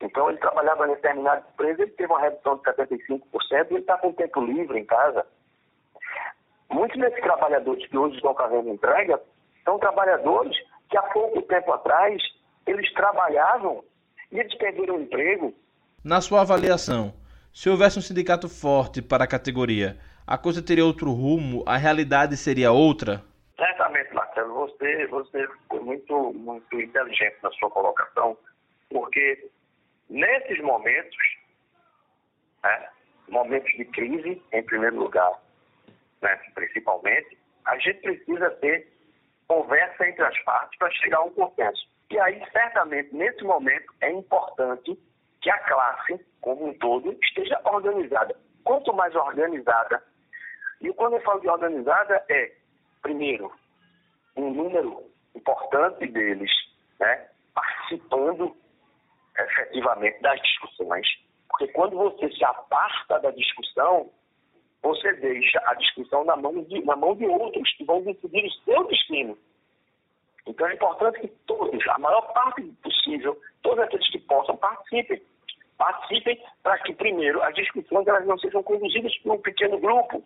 Então, 0.01 0.29
ele 0.29 0.39
trabalhava 0.39 0.86
em 0.88 0.91
determinada 0.91 1.46
empresa, 1.53 1.84
ele 1.84 1.91
teve 1.91 2.12
uma 2.12 2.22
redução 2.22 2.58
de 2.58 2.63
75% 2.63 3.22
e 3.51 3.74
ele 3.74 3.79
está 3.79 3.98
com 3.98 4.12
tempo 4.13 4.41
livre 4.41 4.79
em 4.79 4.86
casa. 4.86 5.25
Muitos 6.70 7.00
desses 7.00 7.22
trabalhadores 7.22 7.86
que 7.88 7.98
hoje 7.98 8.15
estão 8.15 8.34
fazendo 8.34 8.70
entrega 8.70 9.22
são 9.63 9.77
trabalhadores 9.77 10.55
que 10.89 10.98
há 10.98 11.01
pouco 11.03 11.41
tempo 11.43 11.72
atrás 11.72 12.22
eles 12.65 12.91
trabalhavam 12.93 13.84
e 14.31 14.39
eles 14.39 14.53
perderam 14.58 14.96
o 14.96 15.01
emprego. 15.01 15.53
Na 16.03 16.22
sua 16.22 16.41
avaliação, 16.41 17.13
se 17.53 17.70
houvesse 17.70 18.00
um 18.00 18.01
sindicato 18.01 18.48
forte 18.48 19.01
para 19.01 19.25
a 19.25 19.27
categoria, 19.27 19.98
a 20.25 20.38
coisa 20.38 20.63
teria 20.63 20.86
outro 20.86 21.12
rumo? 21.12 21.63
A 21.67 21.77
realidade 21.77 22.38
seria 22.38 22.72
outra? 22.72 23.22
Certamente, 23.58 24.13
Marcelo. 24.13 24.53
Você, 24.53 25.08
você 25.08 25.48
foi 25.67 25.79
muito, 25.81 26.34
muito 26.34 26.81
inteligente 26.81 27.36
na 27.43 27.51
sua 27.51 27.70
colocação, 27.70 28.38
porque 28.89 29.50
nesses 30.12 30.60
momentos, 30.60 31.18
né, 32.63 32.89
momentos 33.30 33.72
de 33.72 33.86
crise, 33.86 34.41
em 34.51 34.63
primeiro 34.63 34.98
lugar, 34.98 35.41
né, 36.22 36.36
principalmente, 36.53 37.38
a 37.65 37.77
gente 37.77 38.01
precisa 38.01 38.51
ter 38.51 38.91
conversa 39.48 40.08
entre 40.08 40.24
as 40.24 40.38
partes 40.44 40.77
para 40.77 40.91
chegar 40.91 41.18
a 41.18 41.24
um 41.24 41.32
consenso. 41.32 41.89
E 42.10 42.20
aí, 42.20 42.44
certamente, 42.51 43.15
nesse 43.15 43.44
momento, 43.44 43.94
é 44.01 44.12
importante 44.12 45.00
que 45.41 45.50
a 45.50 45.58
classe, 45.60 46.25
como 46.41 46.68
um 46.68 46.74
todo, 46.77 47.18
esteja 47.24 47.60
organizada. 47.63 48.36
Quanto 48.63 48.94
mais 48.94 49.15
organizada, 49.15 50.03
e 50.82 50.91
quando 50.94 51.13
eu 51.13 51.22
falo 51.22 51.39
de 51.39 51.48
organizada, 51.48 52.24
é, 52.30 52.51
primeiro, 53.01 53.51
um 54.36 54.51
número 54.51 55.10
importante 55.34 56.06
deles 56.08 56.51
né, 57.00 57.27
participando 57.53 58.56
efetivamente 59.38 60.22
das 60.22 60.42
discussões. 60.42 61.08
Porque 61.50 61.68
quando 61.70 61.98
você 61.98 62.30
se 62.32 62.44
aparta 62.44 63.20
da 63.20 63.32
discussão, 63.32 64.10
você 64.82 65.14
deixa 65.14 65.62
a 65.66 65.74
discussão 65.76 66.24
na 66.24 66.36
mão 66.36 66.64
de, 66.64 66.84
na 66.84 66.96
mão 66.96 67.16
de 67.16 67.26
outros 67.26 67.72
que 67.76 67.84
vão 67.84 68.02
decidir 68.02 68.46
o 68.46 68.52
seu 68.64 68.88
destino. 68.88 69.38
Então 70.48 70.68
é 70.68 70.74
importante 70.74 71.20
que 71.20 71.28
todos, 71.46 71.88
a 71.88 72.00
maior 72.00 72.22
parte 72.34 72.62
possível, 72.84 73.40
todos 73.62 73.80
aqueles 73.80 74.10
que 74.10 74.20
possam, 74.20 74.58
participem. 74.58 75.22
Participem 75.78 76.44
para 76.62 76.78
que, 76.80 76.94
primeiro, 76.94 77.42
as 77.42 77.56
discussões 77.56 78.08
elas 78.08 78.26
não 78.28 78.38
sejam 78.38 78.62
conduzidas 78.62 79.16
por 79.20 79.34
um 79.34 79.42
pequeno 79.42 79.80
grupo, 79.80 80.24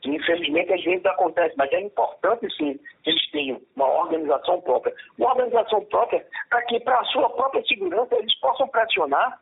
que 0.00 0.10
infelizmente 0.10 0.72
às 0.72 0.82
vezes 0.84 1.04
acontece, 1.06 1.54
mas 1.56 1.72
é 1.72 1.80
importante 1.80 2.46
sim 2.56 2.78
que 3.02 3.10
eles 3.10 3.30
tenham 3.30 3.60
uma 3.74 3.86
organização 3.86 4.60
própria. 4.60 4.94
Uma 5.18 5.30
organização 5.30 5.84
própria 5.86 6.24
para 6.48 6.62
que, 6.62 6.80
para 6.80 7.00
a 7.00 7.04
sua 7.06 7.28
própria 7.30 7.64
segurança, 7.64 8.14
eles 8.14 8.34
possam 8.40 8.68
pressionar 8.68 9.40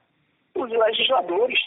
os 0.54 0.70
legisladores 0.70 1.58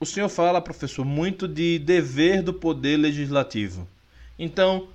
o 0.00 0.06
senhor 0.06 0.28
fala, 0.28 0.60
professor, 0.60 1.04
muito 1.04 1.48
de 1.48 1.78
dever 1.78 2.42
do 2.42 2.52
poder 2.52 2.96
legislativo. 2.98 3.88
Então, 4.38 4.88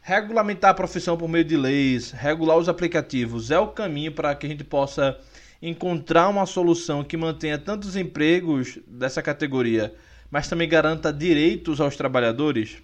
regulamentar 0.00 0.70
a 0.70 0.74
profissão 0.74 1.16
por 1.16 1.28
meio 1.28 1.44
de 1.44 1.56
leis, 1.56 2.10
regular 2.10 2.56
os 2.56 2.68
aplicativos, 2.68 3.50
é 3.50 3.58
o 3.58 3.68
caminho 3.68 4.10
para 4.10 4.34
que 4.34 4.46
a 4.46 4.48
gente 4.48 4.64
possa 4.64 5.16
encontrar 5.60 6.28
uma 6.28 6.46
solução 6.46 7.04
que 7.04 7.16
mantenha 7.16 7.58
tantos 7.58 7.94
empregos 7.94 8.78
dessa 8.86 9.22
categoria, 9.22 9.94
mas 10.30 10.48
também 10.48 10.68
garanta 10.68 11.12
direitos 11.12 11.80
aos 11.80 11.96
trabalhadores? 11.96 12.82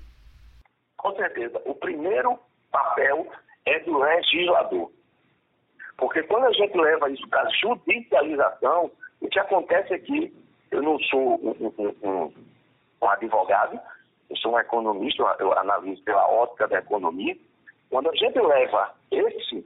Com 0.97 1.15
certeza. 1.17 1.61
O 1.65 1.75
primeiro 1.75 2.39
papel 2.71 3.27
é 3.67 3.79
do 3.81 3.99
legislador. 3.99 4.91
Porque 5.97 6.23
quando 6.25 6.47
a 6.47 6.53
gente 6.53 6.77
leva 6.77 7.11
isso 7.11 7.27
para 7.29 7.49
judicialização, 7.51 8.91
o 9.21 9.29
que 9.29 9.39
acontece 9.39 9.95
é 9.95 9.99
que 9.99 10.33
eu 10.71 10.83
não 10.83 10.99
sou 11.01 11.41
um, 11.41 11.73
um, 11.79 11.95
um, 12.03 12.35
um 13.01 13.09
advogado, 13.09 13.79
eu 14.29 14.37
sou 14.37 14.55
um 14.55 14.59
economista, 14.59 15.23
eu 15.39 15.57
analiso 15.57 16.03
pela 16.03 16.27
ótica 16.27 16.67
da 16.67 16.79
economia. 16.79 17.37
Quando 17.91 18.11
a 18.11 18.15
gente 18.17 18.39
leva 18.41 18.93
esse 19.11 19.65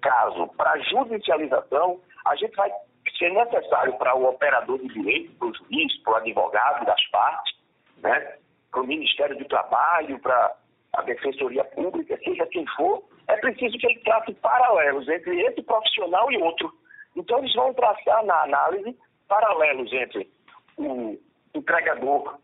caso 0.00 0.46
para 0.56 0.78
judicialização, 0.78 2.00
a 2.26 2.36
gente 2.36 2.54
vai 2.54 2.70
ser 3.16 3.32
necessário 3.32 3.96
para 3.98 4.14
o 4.14 4.28
operador 4.28 4.78
de 4.78 4.88
direito, 4.88 5.32
para 5.38 5.48
o 5.48 5.54
juiz, 5.54 6.02
para 6.02 6.12
o 6.12 6.16
advogado 6.16 6.86
das 6.86 7.04
partes, 7.10 7.56
né? 7.98 8.36
para 8.70 8.80
o 8.80 8.86
Ministério 8.86 9.36
do 9.36 9.44
Trabalho, 9.46 10.18
para 10.20 10.54
a 10.94 11.02
Defensoria 11.02 11.64
Pública, 11.64 12.18
seja 12.24 12.46
quem 12.46 12.66
for, 12.76 13.02
é 13.28 13.36
preciso 13.36 13.76
que 13.78 13.86
ele 13.86 14.00
trace 14.00 14.32
paralelos 14.34 15.08
entre 15.08 15.40
esse 15.42 15.62
profissional 15.62 16.30
e 16.30 16.36
outro. 16.38 16.72
Então, 17.14 17.38
eles 17.38 17.54
vão 17.54 17.72
traçar 17.74 18.24
na 18.24 18.42
análise 18.42 18.96
paralelos 19.28 19.92
entre 19.92 20.30
o 20.76 21.18
entregador 21.54 22.38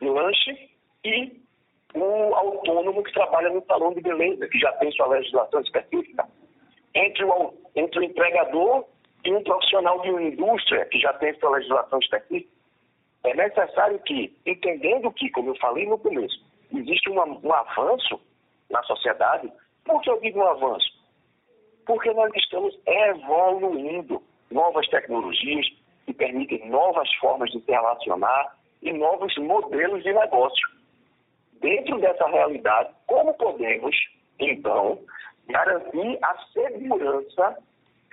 de 0.00 0.08
lanche 0.08 0.70
e 1.04 1.42
o 1.94 2.34
autônomo 2.34 3.02
que 3.02 3.12
trabalha 3.12 3.50
no 3.50 3.64
salão 3.66 3.92
de 3.92 4.00
beleza, 4.00 4.48
que 4.48 4.58
já 4.58 4.72
tem 4.72 4.90
sua 4.92 5.08
legislação 5.08 5.60
específica. 5.60 6.26
Entre 6.94 7.24
o, 7.24 7.54
entre 7.76 8.00
o 8.00 8.02
entregador 8.02 8.86
e 9.24 9.32
um 9.32 9.42
profissional 9.42 10.00
de 10.00 10.10
uma 10.10 10.22
indústria 10.22 10.84
que 10.86 10.98
já 10.98 11.12
tem 11.14 11.34
sua 11.38 11.50
legislação 11.50 11.98
específica. 12.00 12.50
É 13.24 13.34
necessário 13.34 13.98
que, 14.00 14.36
entendendo 14.44 15.12
que, 15.12 15.30
como 15.30 15.50
eu 15.50 15.56
falei 15.56 15.86
no 15.86 15.98
começo, 15.98 16.44
existe 16.74 17.08
um 17.08 17.52
avanço 17.52 18.20
na 18.68 18.82
sociedade, 18.82 19.52
por 19.84 20.00
que 20.00 20.10
eu 20.10 20.20
digo 20.20 20.40
um 20.40 20.46
avanço? 20.46 20.90
Porque 21.86 22.12
nós 22.12 22.32
estamos 22.34 22.76
evoluindo 22.86 24.22
novas 24.50 24.88
tecnologias 24.88 25.66
que 26.06 26.12
permitem 26.12 26.68
novas 26.68 27.12
formas 27.14 27.50
de 27.50 27.60
se 27.60 27.70
relacionar 27.70 28.56
e 28.82 28.92
novos 28.92 29.36
modelos 29.38 30.02
de 30.02 30.12
negócio. 30.12 30.68
Dentro 31.60 32.00
dessa 32.00 32.26
realidade, 32.26 32.92
como 33.06 33.32
podemos, 33.34 33.96
então, 34.40 34.98
garantir 35.46 36.18
a 36.22 36.36
segurança 36.52 37.58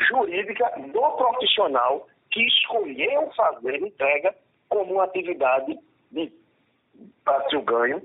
jurídica 0.08 0.72
do 0.94 1.12
profissional 1.18 2.08
que 2.32 2.46
escolheu 2.46 3.32
fazer 3.36 3.82
entrega 3.82 4.36
como 4.70 4.94
uma 4.94 5.04
atividade 5.04 5.78
de, 6.12 6.32
seu 7.50 7.62
ganho, 7.62 8.02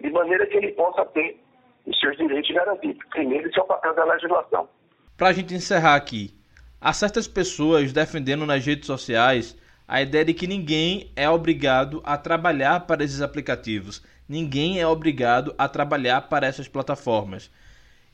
de 0.00 0.10
maneira 0.10 0.46
que 0.46 0.56
ele 0.56 0.72
possa 0.72 1.04
ter 1.06 1.38
os 1.86 1.98
seus 1.98 2.16
direitos 2.16 2.50
garantidos. 2.50 3.04
Primeiro, 3.10 3.48
esse 3.48 3.58
é 3.58 3.62
o 3.62 3.66
papel 3.66 3.94
da 3.94 4.04
legislação. 4.04 4.68
Para 5.16 5.28
a 5.28 5.32
gente 5.32 5.54
encerrar 5.54 5.96
aqui, 5.96 6.34
há 6.80 6.92
certas 6.92 7.26
pessoas 7.26 7.92
defendendo 7.92 8.46
nas 8.46 8.64
redes 8.64 8.86
sociais 8.86 9.58
a 9.86 10.00
ideia 10.00 10.24
de 10.24 10.32
que 10.32 10.46
ninguém 10.46 11.10
é 11.16 11.28
obrigado 11.28 12.00
a 12.04 12.16
trabalhar 12.16 12.86
para 12.86 13.02
esses 13.02 13.20
aplicativos, 13.20 14.04
ninguém 14.28 14.80
é 14.80 14.86
obrigado 14.86 15.52
a 15.58 15.68
trabalhar 15.68 16.22
para 16.28 16.46
essas 16.46 16.68
plataformas. 16.68 17.50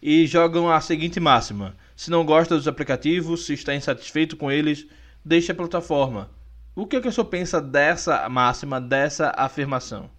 E 0.01 0.27
jogam 0.27 0.71
a 0.71 0.81
seguinte 0.81 1.19
máxima: 1.19 1.75
se 1.97 2.11
não 2.11 2.25
gosta 2.25 2.55
dos 2.55 2.69
aplicativos, 2.69 3.47
se 3.47 3.55
está 3.55 3.75
insatisfeito 3.75 4.37
com 4.37 4.51
eles, 4.51 4.87
deixe 5.25 5.51
a 5.51 5.55
plataforma. 5.55 6.31
O 6.77 6.87
que, 6.87 6.97
é 6.97 7.01
que 7.01 7.09
o 7.09 7.13
senhor 7.13 7.27
pensa 7.29 7.61
dessa 7.61 8.29
máxima, 8.29 8.81
dessa 8.81 9.33
afirmação? 9.37 10.11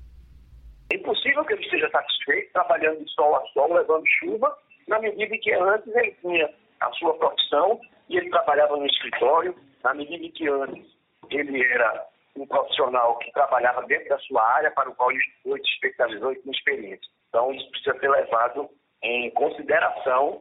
É 0.92 0.96
impossível 0.96 1.46
que 1.46 1.54
ele 1.54 1.64
esteja 1.64 1.90
satisfeito 1.92 2.52
trabalhando 2.54 3.04
de 3.04 3.12
sol 3.12 3.36
a 3.36 3.46
sol, 3.54 3.74
levando 3.74 4.04
chuva, 4.20 4.58
na 4.88 5.00
medida 5.00 5.38
que 5.38 5.54
antes 5.54 5.96
ele 5.96 6.16
tinha 6.22 6.50
a 6.80 6.92
sua 6.94 7.14
profissão 7.16 7.80
e 8.10 8.18
ele 8.18 8.30
trabalhava 8.30 8.76
no 8.76 8.88
escritório, 8.88 9.56
na 9.84 9.94
medida 9.94 10.28
que 10.34 10.50
antes 10.50 10.86
ele 11.30 11.64
era 11.64 12.08
um 12.36 12.48
profissional 12.48 13.18
que 13.20 13.32
trabalhava 13.34 13.84
dentro 13.84 14.10
da 14.10 14.20
sua 14.20 14.44
área 14.44 14.72
para 14.72 14.90
o 14.90 14.96
qual 14.96 15.12
ele 15.12 15.22
se 15.44 15.52
especializou 15.74 16.32
e 16.32 16.42
tinha 16.42 16.52
experiência. 16.52 17.12
Então, 17.30 17.52
isso 17.54 17.70
precisa 17.70 18.00
ser 18.00 18.10
levado 18.10 18.70
em 19.04 19.30
consideração 19.32 20.40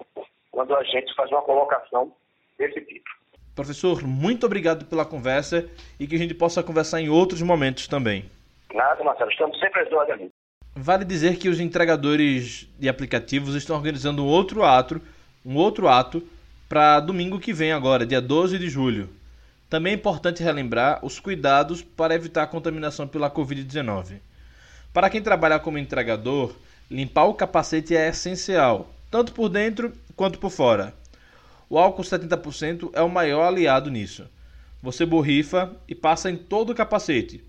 quando 0.50 0.74
a 0.74 0.82
gente 0.84 1.14
faz 1.14 1.30
uma 1.30 1.42
colocação 1.42 2.12
desse 2.58 2.80
tipo. 2.80 3.10
Professor, 3.54 4.02
muito 4.06 4.44
obrigado 4.44 4.84
pela 4.84 5.04
conversa 5.04 5.68
e 5.98 6.06
que 6.06 6.14
a 6.14 6.18
gente 6.18 6.34
possa 6.34 6.62
conversar 6.62 7.00
em 7.00 7.08
outros 7.08 7.40
momentos 7.40 7.88
também. 7.88 8.30
Nada, 8.72 9.02
Marcelo, 9.02 9.30
estamos 9.30 9.58
sempre 9.58 9.80
às 9.80 10.10
ali. 10.10 10.30
Vale 10.74 11.04
dizer 11.04 11.38
que 11.38 11.48
os 11.48 11.58
entregadores 11.58 12.68
de 12.78 12.88
aplicativos 12.88 13.54
estão 13.54 13.76
organizando 13.76 14.26
outro 14.26 14.62
ato, 14.62 15.00
um 15.44 15.56
outro 15.56 15.88
ato 15.88 16.22
para 16.68 17.00
domingo 17.00 17.40
que 17.40 17.52
vem 17.52 17.72
agora, 17.72 18.04
dia 18.04 18.20
12 18.20 18.58
de 18.58 18.68
julho. 18.68 19.08
Também 19.70 19.92
é 19.92 19.96
importante 19.96 20.42
relembrar 20.42 21.04
os 21.04 21.18
cuidados 21.18 21.80
para 21.82 22.14
evitar 22.14 22.42
a 22.42 22.46
contaminação 22.46 23.08
pela 23.08 23.30
Covid-19. 23.30 24.20
Para 24.92 25.08
quem 25.10 25.22
trabalha 25.22 25.58
como 25.58 25.78
entregador, 25.78 26.54
limpar 26.90 27.24
o 27.24 27.34
capacete 27.34 27.96
é 27.96 28.08
essencial, 28.08 28.90
tanto 29.10 29.32
por 29.32 29.48
dentro 29.48 29.92
quanto 30.14 30.38
por 30.38 30.50
fora. 30.50 30.94
O 31.68 31.78
álcool 31.78 32.02
70% 32.02 32.90
é 32.92 33.02
o 33.02 33.08
maior 33.08 33.42
aliado 33.42 33.90
nisso. 33.90 34.26
Você 34.82 35.04
borrifa 35.04 35.74
e 35.88 35.94
passa 35.94 36.30
em 36.30 36.36
todo 36.36 36.70
o 36.70 36.74
capacete, 36.74 37.42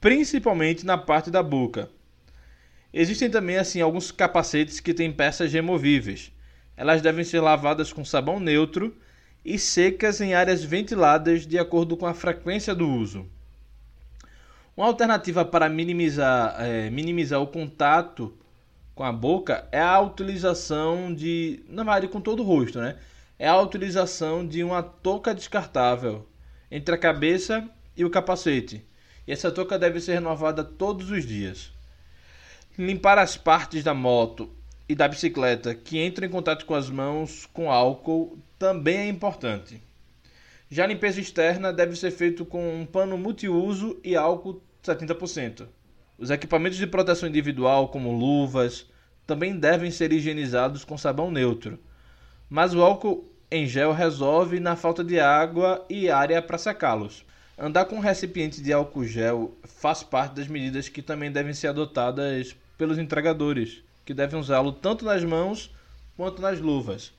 principalmente 0.00 0.84
na 0.84 0.98
parte 0.98 1.30
da 1.30 1.42
boca, 1.42 1.88
Existem 2.92 3.30
também 3.30 3.58
assim 3.58 3.80
alguns 3.80 4.10
capacetes 4.10 4.80
que 4.80 4.94
têm 4.94 5.12
peças 5.12 5.52
removíveis. 5.52 6.32
Elas 6.76 7.02
devem 7.02 7.24
ser 7.24 7.40
lavadas 7.40 7.92
com 7.92 8.04
sabão 8.04 8.40
neutro 8.40 8.96
e 9.44 9.58
secas 9.58 10.20
em 10.20 10.34
áreas 10.34 10.64
ventiladas 10.64 11.46
de 11.46 11.58
acordo 11.58 11.96
com 11.96 12.06
a 12.06 12.14
frequência 12.14 12.74
do 12.74 12.88
uso. 12.88 13.26
Uma 14.76 14.86
alternativa 14.86 15.44
para 15.44 15.68
minimizar, 15.68 16.56
é, 16.60 16.88
minimizar 16.88 17.42
o 17.42 17.46
contato 17.46 18.32
com 18.98 19.04
a 19.04 19.12
boca 19.12 19.64
é 19.70 19.80
a 19.80 20.00
utilização 20.00 21.14
de, 21.14 21.62
na 21.68 21.84
verdade, 21.84 22.08
com 22.08 22.20
todo 22.20 22.42
o 22.42 22.44
rosto, 22.44 22.80
né? 22.80 22.96
É 23.38 23.46
a 23.46 23.56
utilização 23.60 24.44
de 24.44 24.64
uma 24.64 24.82
touca 24.82 25.32
descartável 25.32 26.26
entre 26.68 26.96
a 26.96 26.98
cabeça 26.98 27.70
e 27.96 28.04
o 28.04 28.10
capacete. 28.10 28.84
E 29.24 29.30
essa 29.30 29.52
touca 29.52 29.78
deve 29.78 30.00
ser 30.00 30.14
renovada 30.14 30.64
todos 30.64 31.12
os 31.12 31.24
dias. 31.24 31.70
Limpar 32.76 33.18
as 33.18 33.36
partes 33.36 33.84
da 33.84 33.94
moto 33.94 34.50
e 34.88 34.96
da 34.96 35.06
bicicleta 35.06 35.76
que 35.76 36.04
entram 36.04 36.26
em 36.26 36.30
contato 36.30 36.66
com 36.66 36.74
as 36.74 36.90
mãos 36.90 37.46
com 37.52 37.70
álcool 37.70 38.36
também 38.58 38.96
é 38.96 39.06
importante. 39.06 39.80
Já 40.68 40.82
a 40.82 40.88
limpeza 40.88 41.20
externa 41.20 41.72
deve 41.72 41.94
ser 41.94 42.10
feita 42.10 42.44
com 42.44 42.80
um 42.80 42.84
pano 42.84 43.16
multiuso 43.16 43.96
e 44.02 44.16
álcool 44.16 44.60
70%. 44.82 45.68
Os 46.18 46.30
equipamentos 46.30 46.76
de 46.76 46.86
proteção 46.86 47.28
individual, 47.28 47.88
como 47.88 48.10
luvas, 48.10 48.84
também 49.24 49.56
devem 49.56 49.88
ser 49.88 50.12
higienizados 50.12 50.84
com 50.84 50.98
sabão 50.98 51.30
neutro. 51.30 51.78
Mas 52.50 52.74
o 52.74 52.82
álcool 52.82 53.30
em 53.48 53.68
gel 53.68 53.92
resolve 53.92 54.58
na 54.58 54.74
falta 54.74 55.04
de 55.04 55.20
água 55.20 55.86
e 55.88 56.10
área 56.10 56.42
para 56.42 56.58
secá-los. 56.58 57.24
Andar 57.56 57.84
com 57.84 57.96
um 57.96 58.00
recipiente 58.00 58.60
de 58.60 58.72
álcool 58.72 59.04
gel 59.04 59.56
faz 59.62 60.02
parte 60.02 60.34
das 60.34 60.48
medidas 60.48 60.88
que 60.88 61.02
também 61.02 61.30
devem 61.30 61.54
ser 61.54 61.68
adotadas 61.68 62.56
pelos 62.76 62.98
entregadores, 62.98 63.82
que 64.04 64.12
devem 64.12 64.40
usá-lo 64.40 64.72
tanto 64.72 65.04
nas 65.04 65.22
mãos 65.22 65.72
quanto 66.16 66.42
nas 66.42 66.60
luvas. 66.60 67.12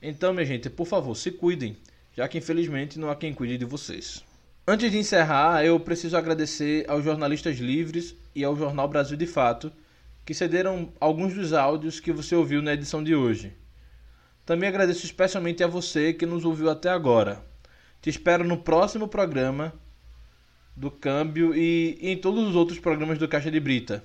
Então, 0.00 0.32
minha 0.32 0.46
gente, 0.46 0.70
por 0.70 0.86
favor, 0.86 1.14
se 1.14 1.30
cuidem, 1.30 1.76
já 2.16 2.26
que 2.26 2.38
infelizmente 2.38 2.98
não 2.98 3.10
há 3.10 3.16
quem 3.16 3.34
cuide 3.34 3.58
de 3.58 3.64
vocês. 3.66 4.25
Antes 4.66 4.90
de 4.90 4.98
encerrar, 4.98 5.64
eu 5.64 5.78
preciso 5.78 6.16
agradecer 6.16 6.84
aos 6.88 7.04
jornalistas 7.04 7.58
livres 7.58 8.16
e 8.34 8.42
ao 8.42 8.56
Jornal 8.56 8.88
Brasil 8.88 9.16
de 9.16 9.26
Fato, 9.26 9.72
que 10.24 10.34
cederam 10.34 10.92
alguns 10.98 11.34
dos 11.34 11.52
áudios 11.52 12.00
que 12.00 12.12
você 12.12 12.34
ouviu 12.34 12.60
na 12.60 12.74
edição 12.74 13.04
de 13.04 13.14
hoje. 13.14 13.52
Também 14.44 14.68
agradeço 14.68 15.04
especialmente 15.04 15.62
a 15.62 15.68
você 15.68 16.12
que 16.12 16.26
nos 16.26 16.44
ouviu 16.44 16.68
até 16.68 16.88
agora. 16.88 17.44
Te 18.02 18.10
espero 18.10 18.42
no 18.42 18.58
próximo 18.58 19.06
programa 19.06 19.72
do 20.74 20.90
Câmbio 20.90 21.54
e 21.54 21.98
em 22.00 22.16
todos 22.16 22.48
os 22.48 22.56
outros 22.56 22.78
programas 22.78 23.18
do 23.18 23.28
Caixa 23.28 23.50
de 23.50 23.60
Brita 23.60 24.02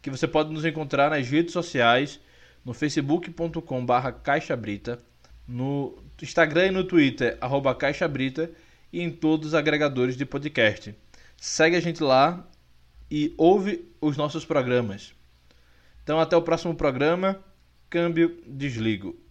que 0.00 0.10
você 0.10 0.26
pode 0.26 0.52
nos 0.52 0.64
encontrar 0.64 1.10
nas 1.10 1.28
redes 1.28 1.52
sociais, 1.52 2.20
no 2.64 2.72
facebook.com 2.72 3.84
barra 3.84 4.12
caixabrita, 4.12 4.98
no 5.46 5.98
Instagram 6.20 6.66
e 6.66 6.70
no 6.70 6.84
Twitter, 6.84 7.38
caixabrita, 7.78 8.50
e 8.92 9.00
em 9.00 9.10
todos 9.10 9.48
os 9.48 9.54
agregadores 9.54 10.16
de 10.16 10.24
podcast. 10.24 10.94
Segue 11.36 11.76
a 11.76 11.80
gente 11.80 12.02
lá 12.02 12.48
e 13.10 13.34
ouve 13.36 13.88
os 14.00 14.16
nossos 14.16 14.44
programas. 14.44 15.14
Então 16.02 16.20
até 16.20 16.36
o 16.36 16.42
próximo 16.42 16.74
programa. 16.74 17.38
Câmbio, 17.90 18.42
desligo. 18.46 19.27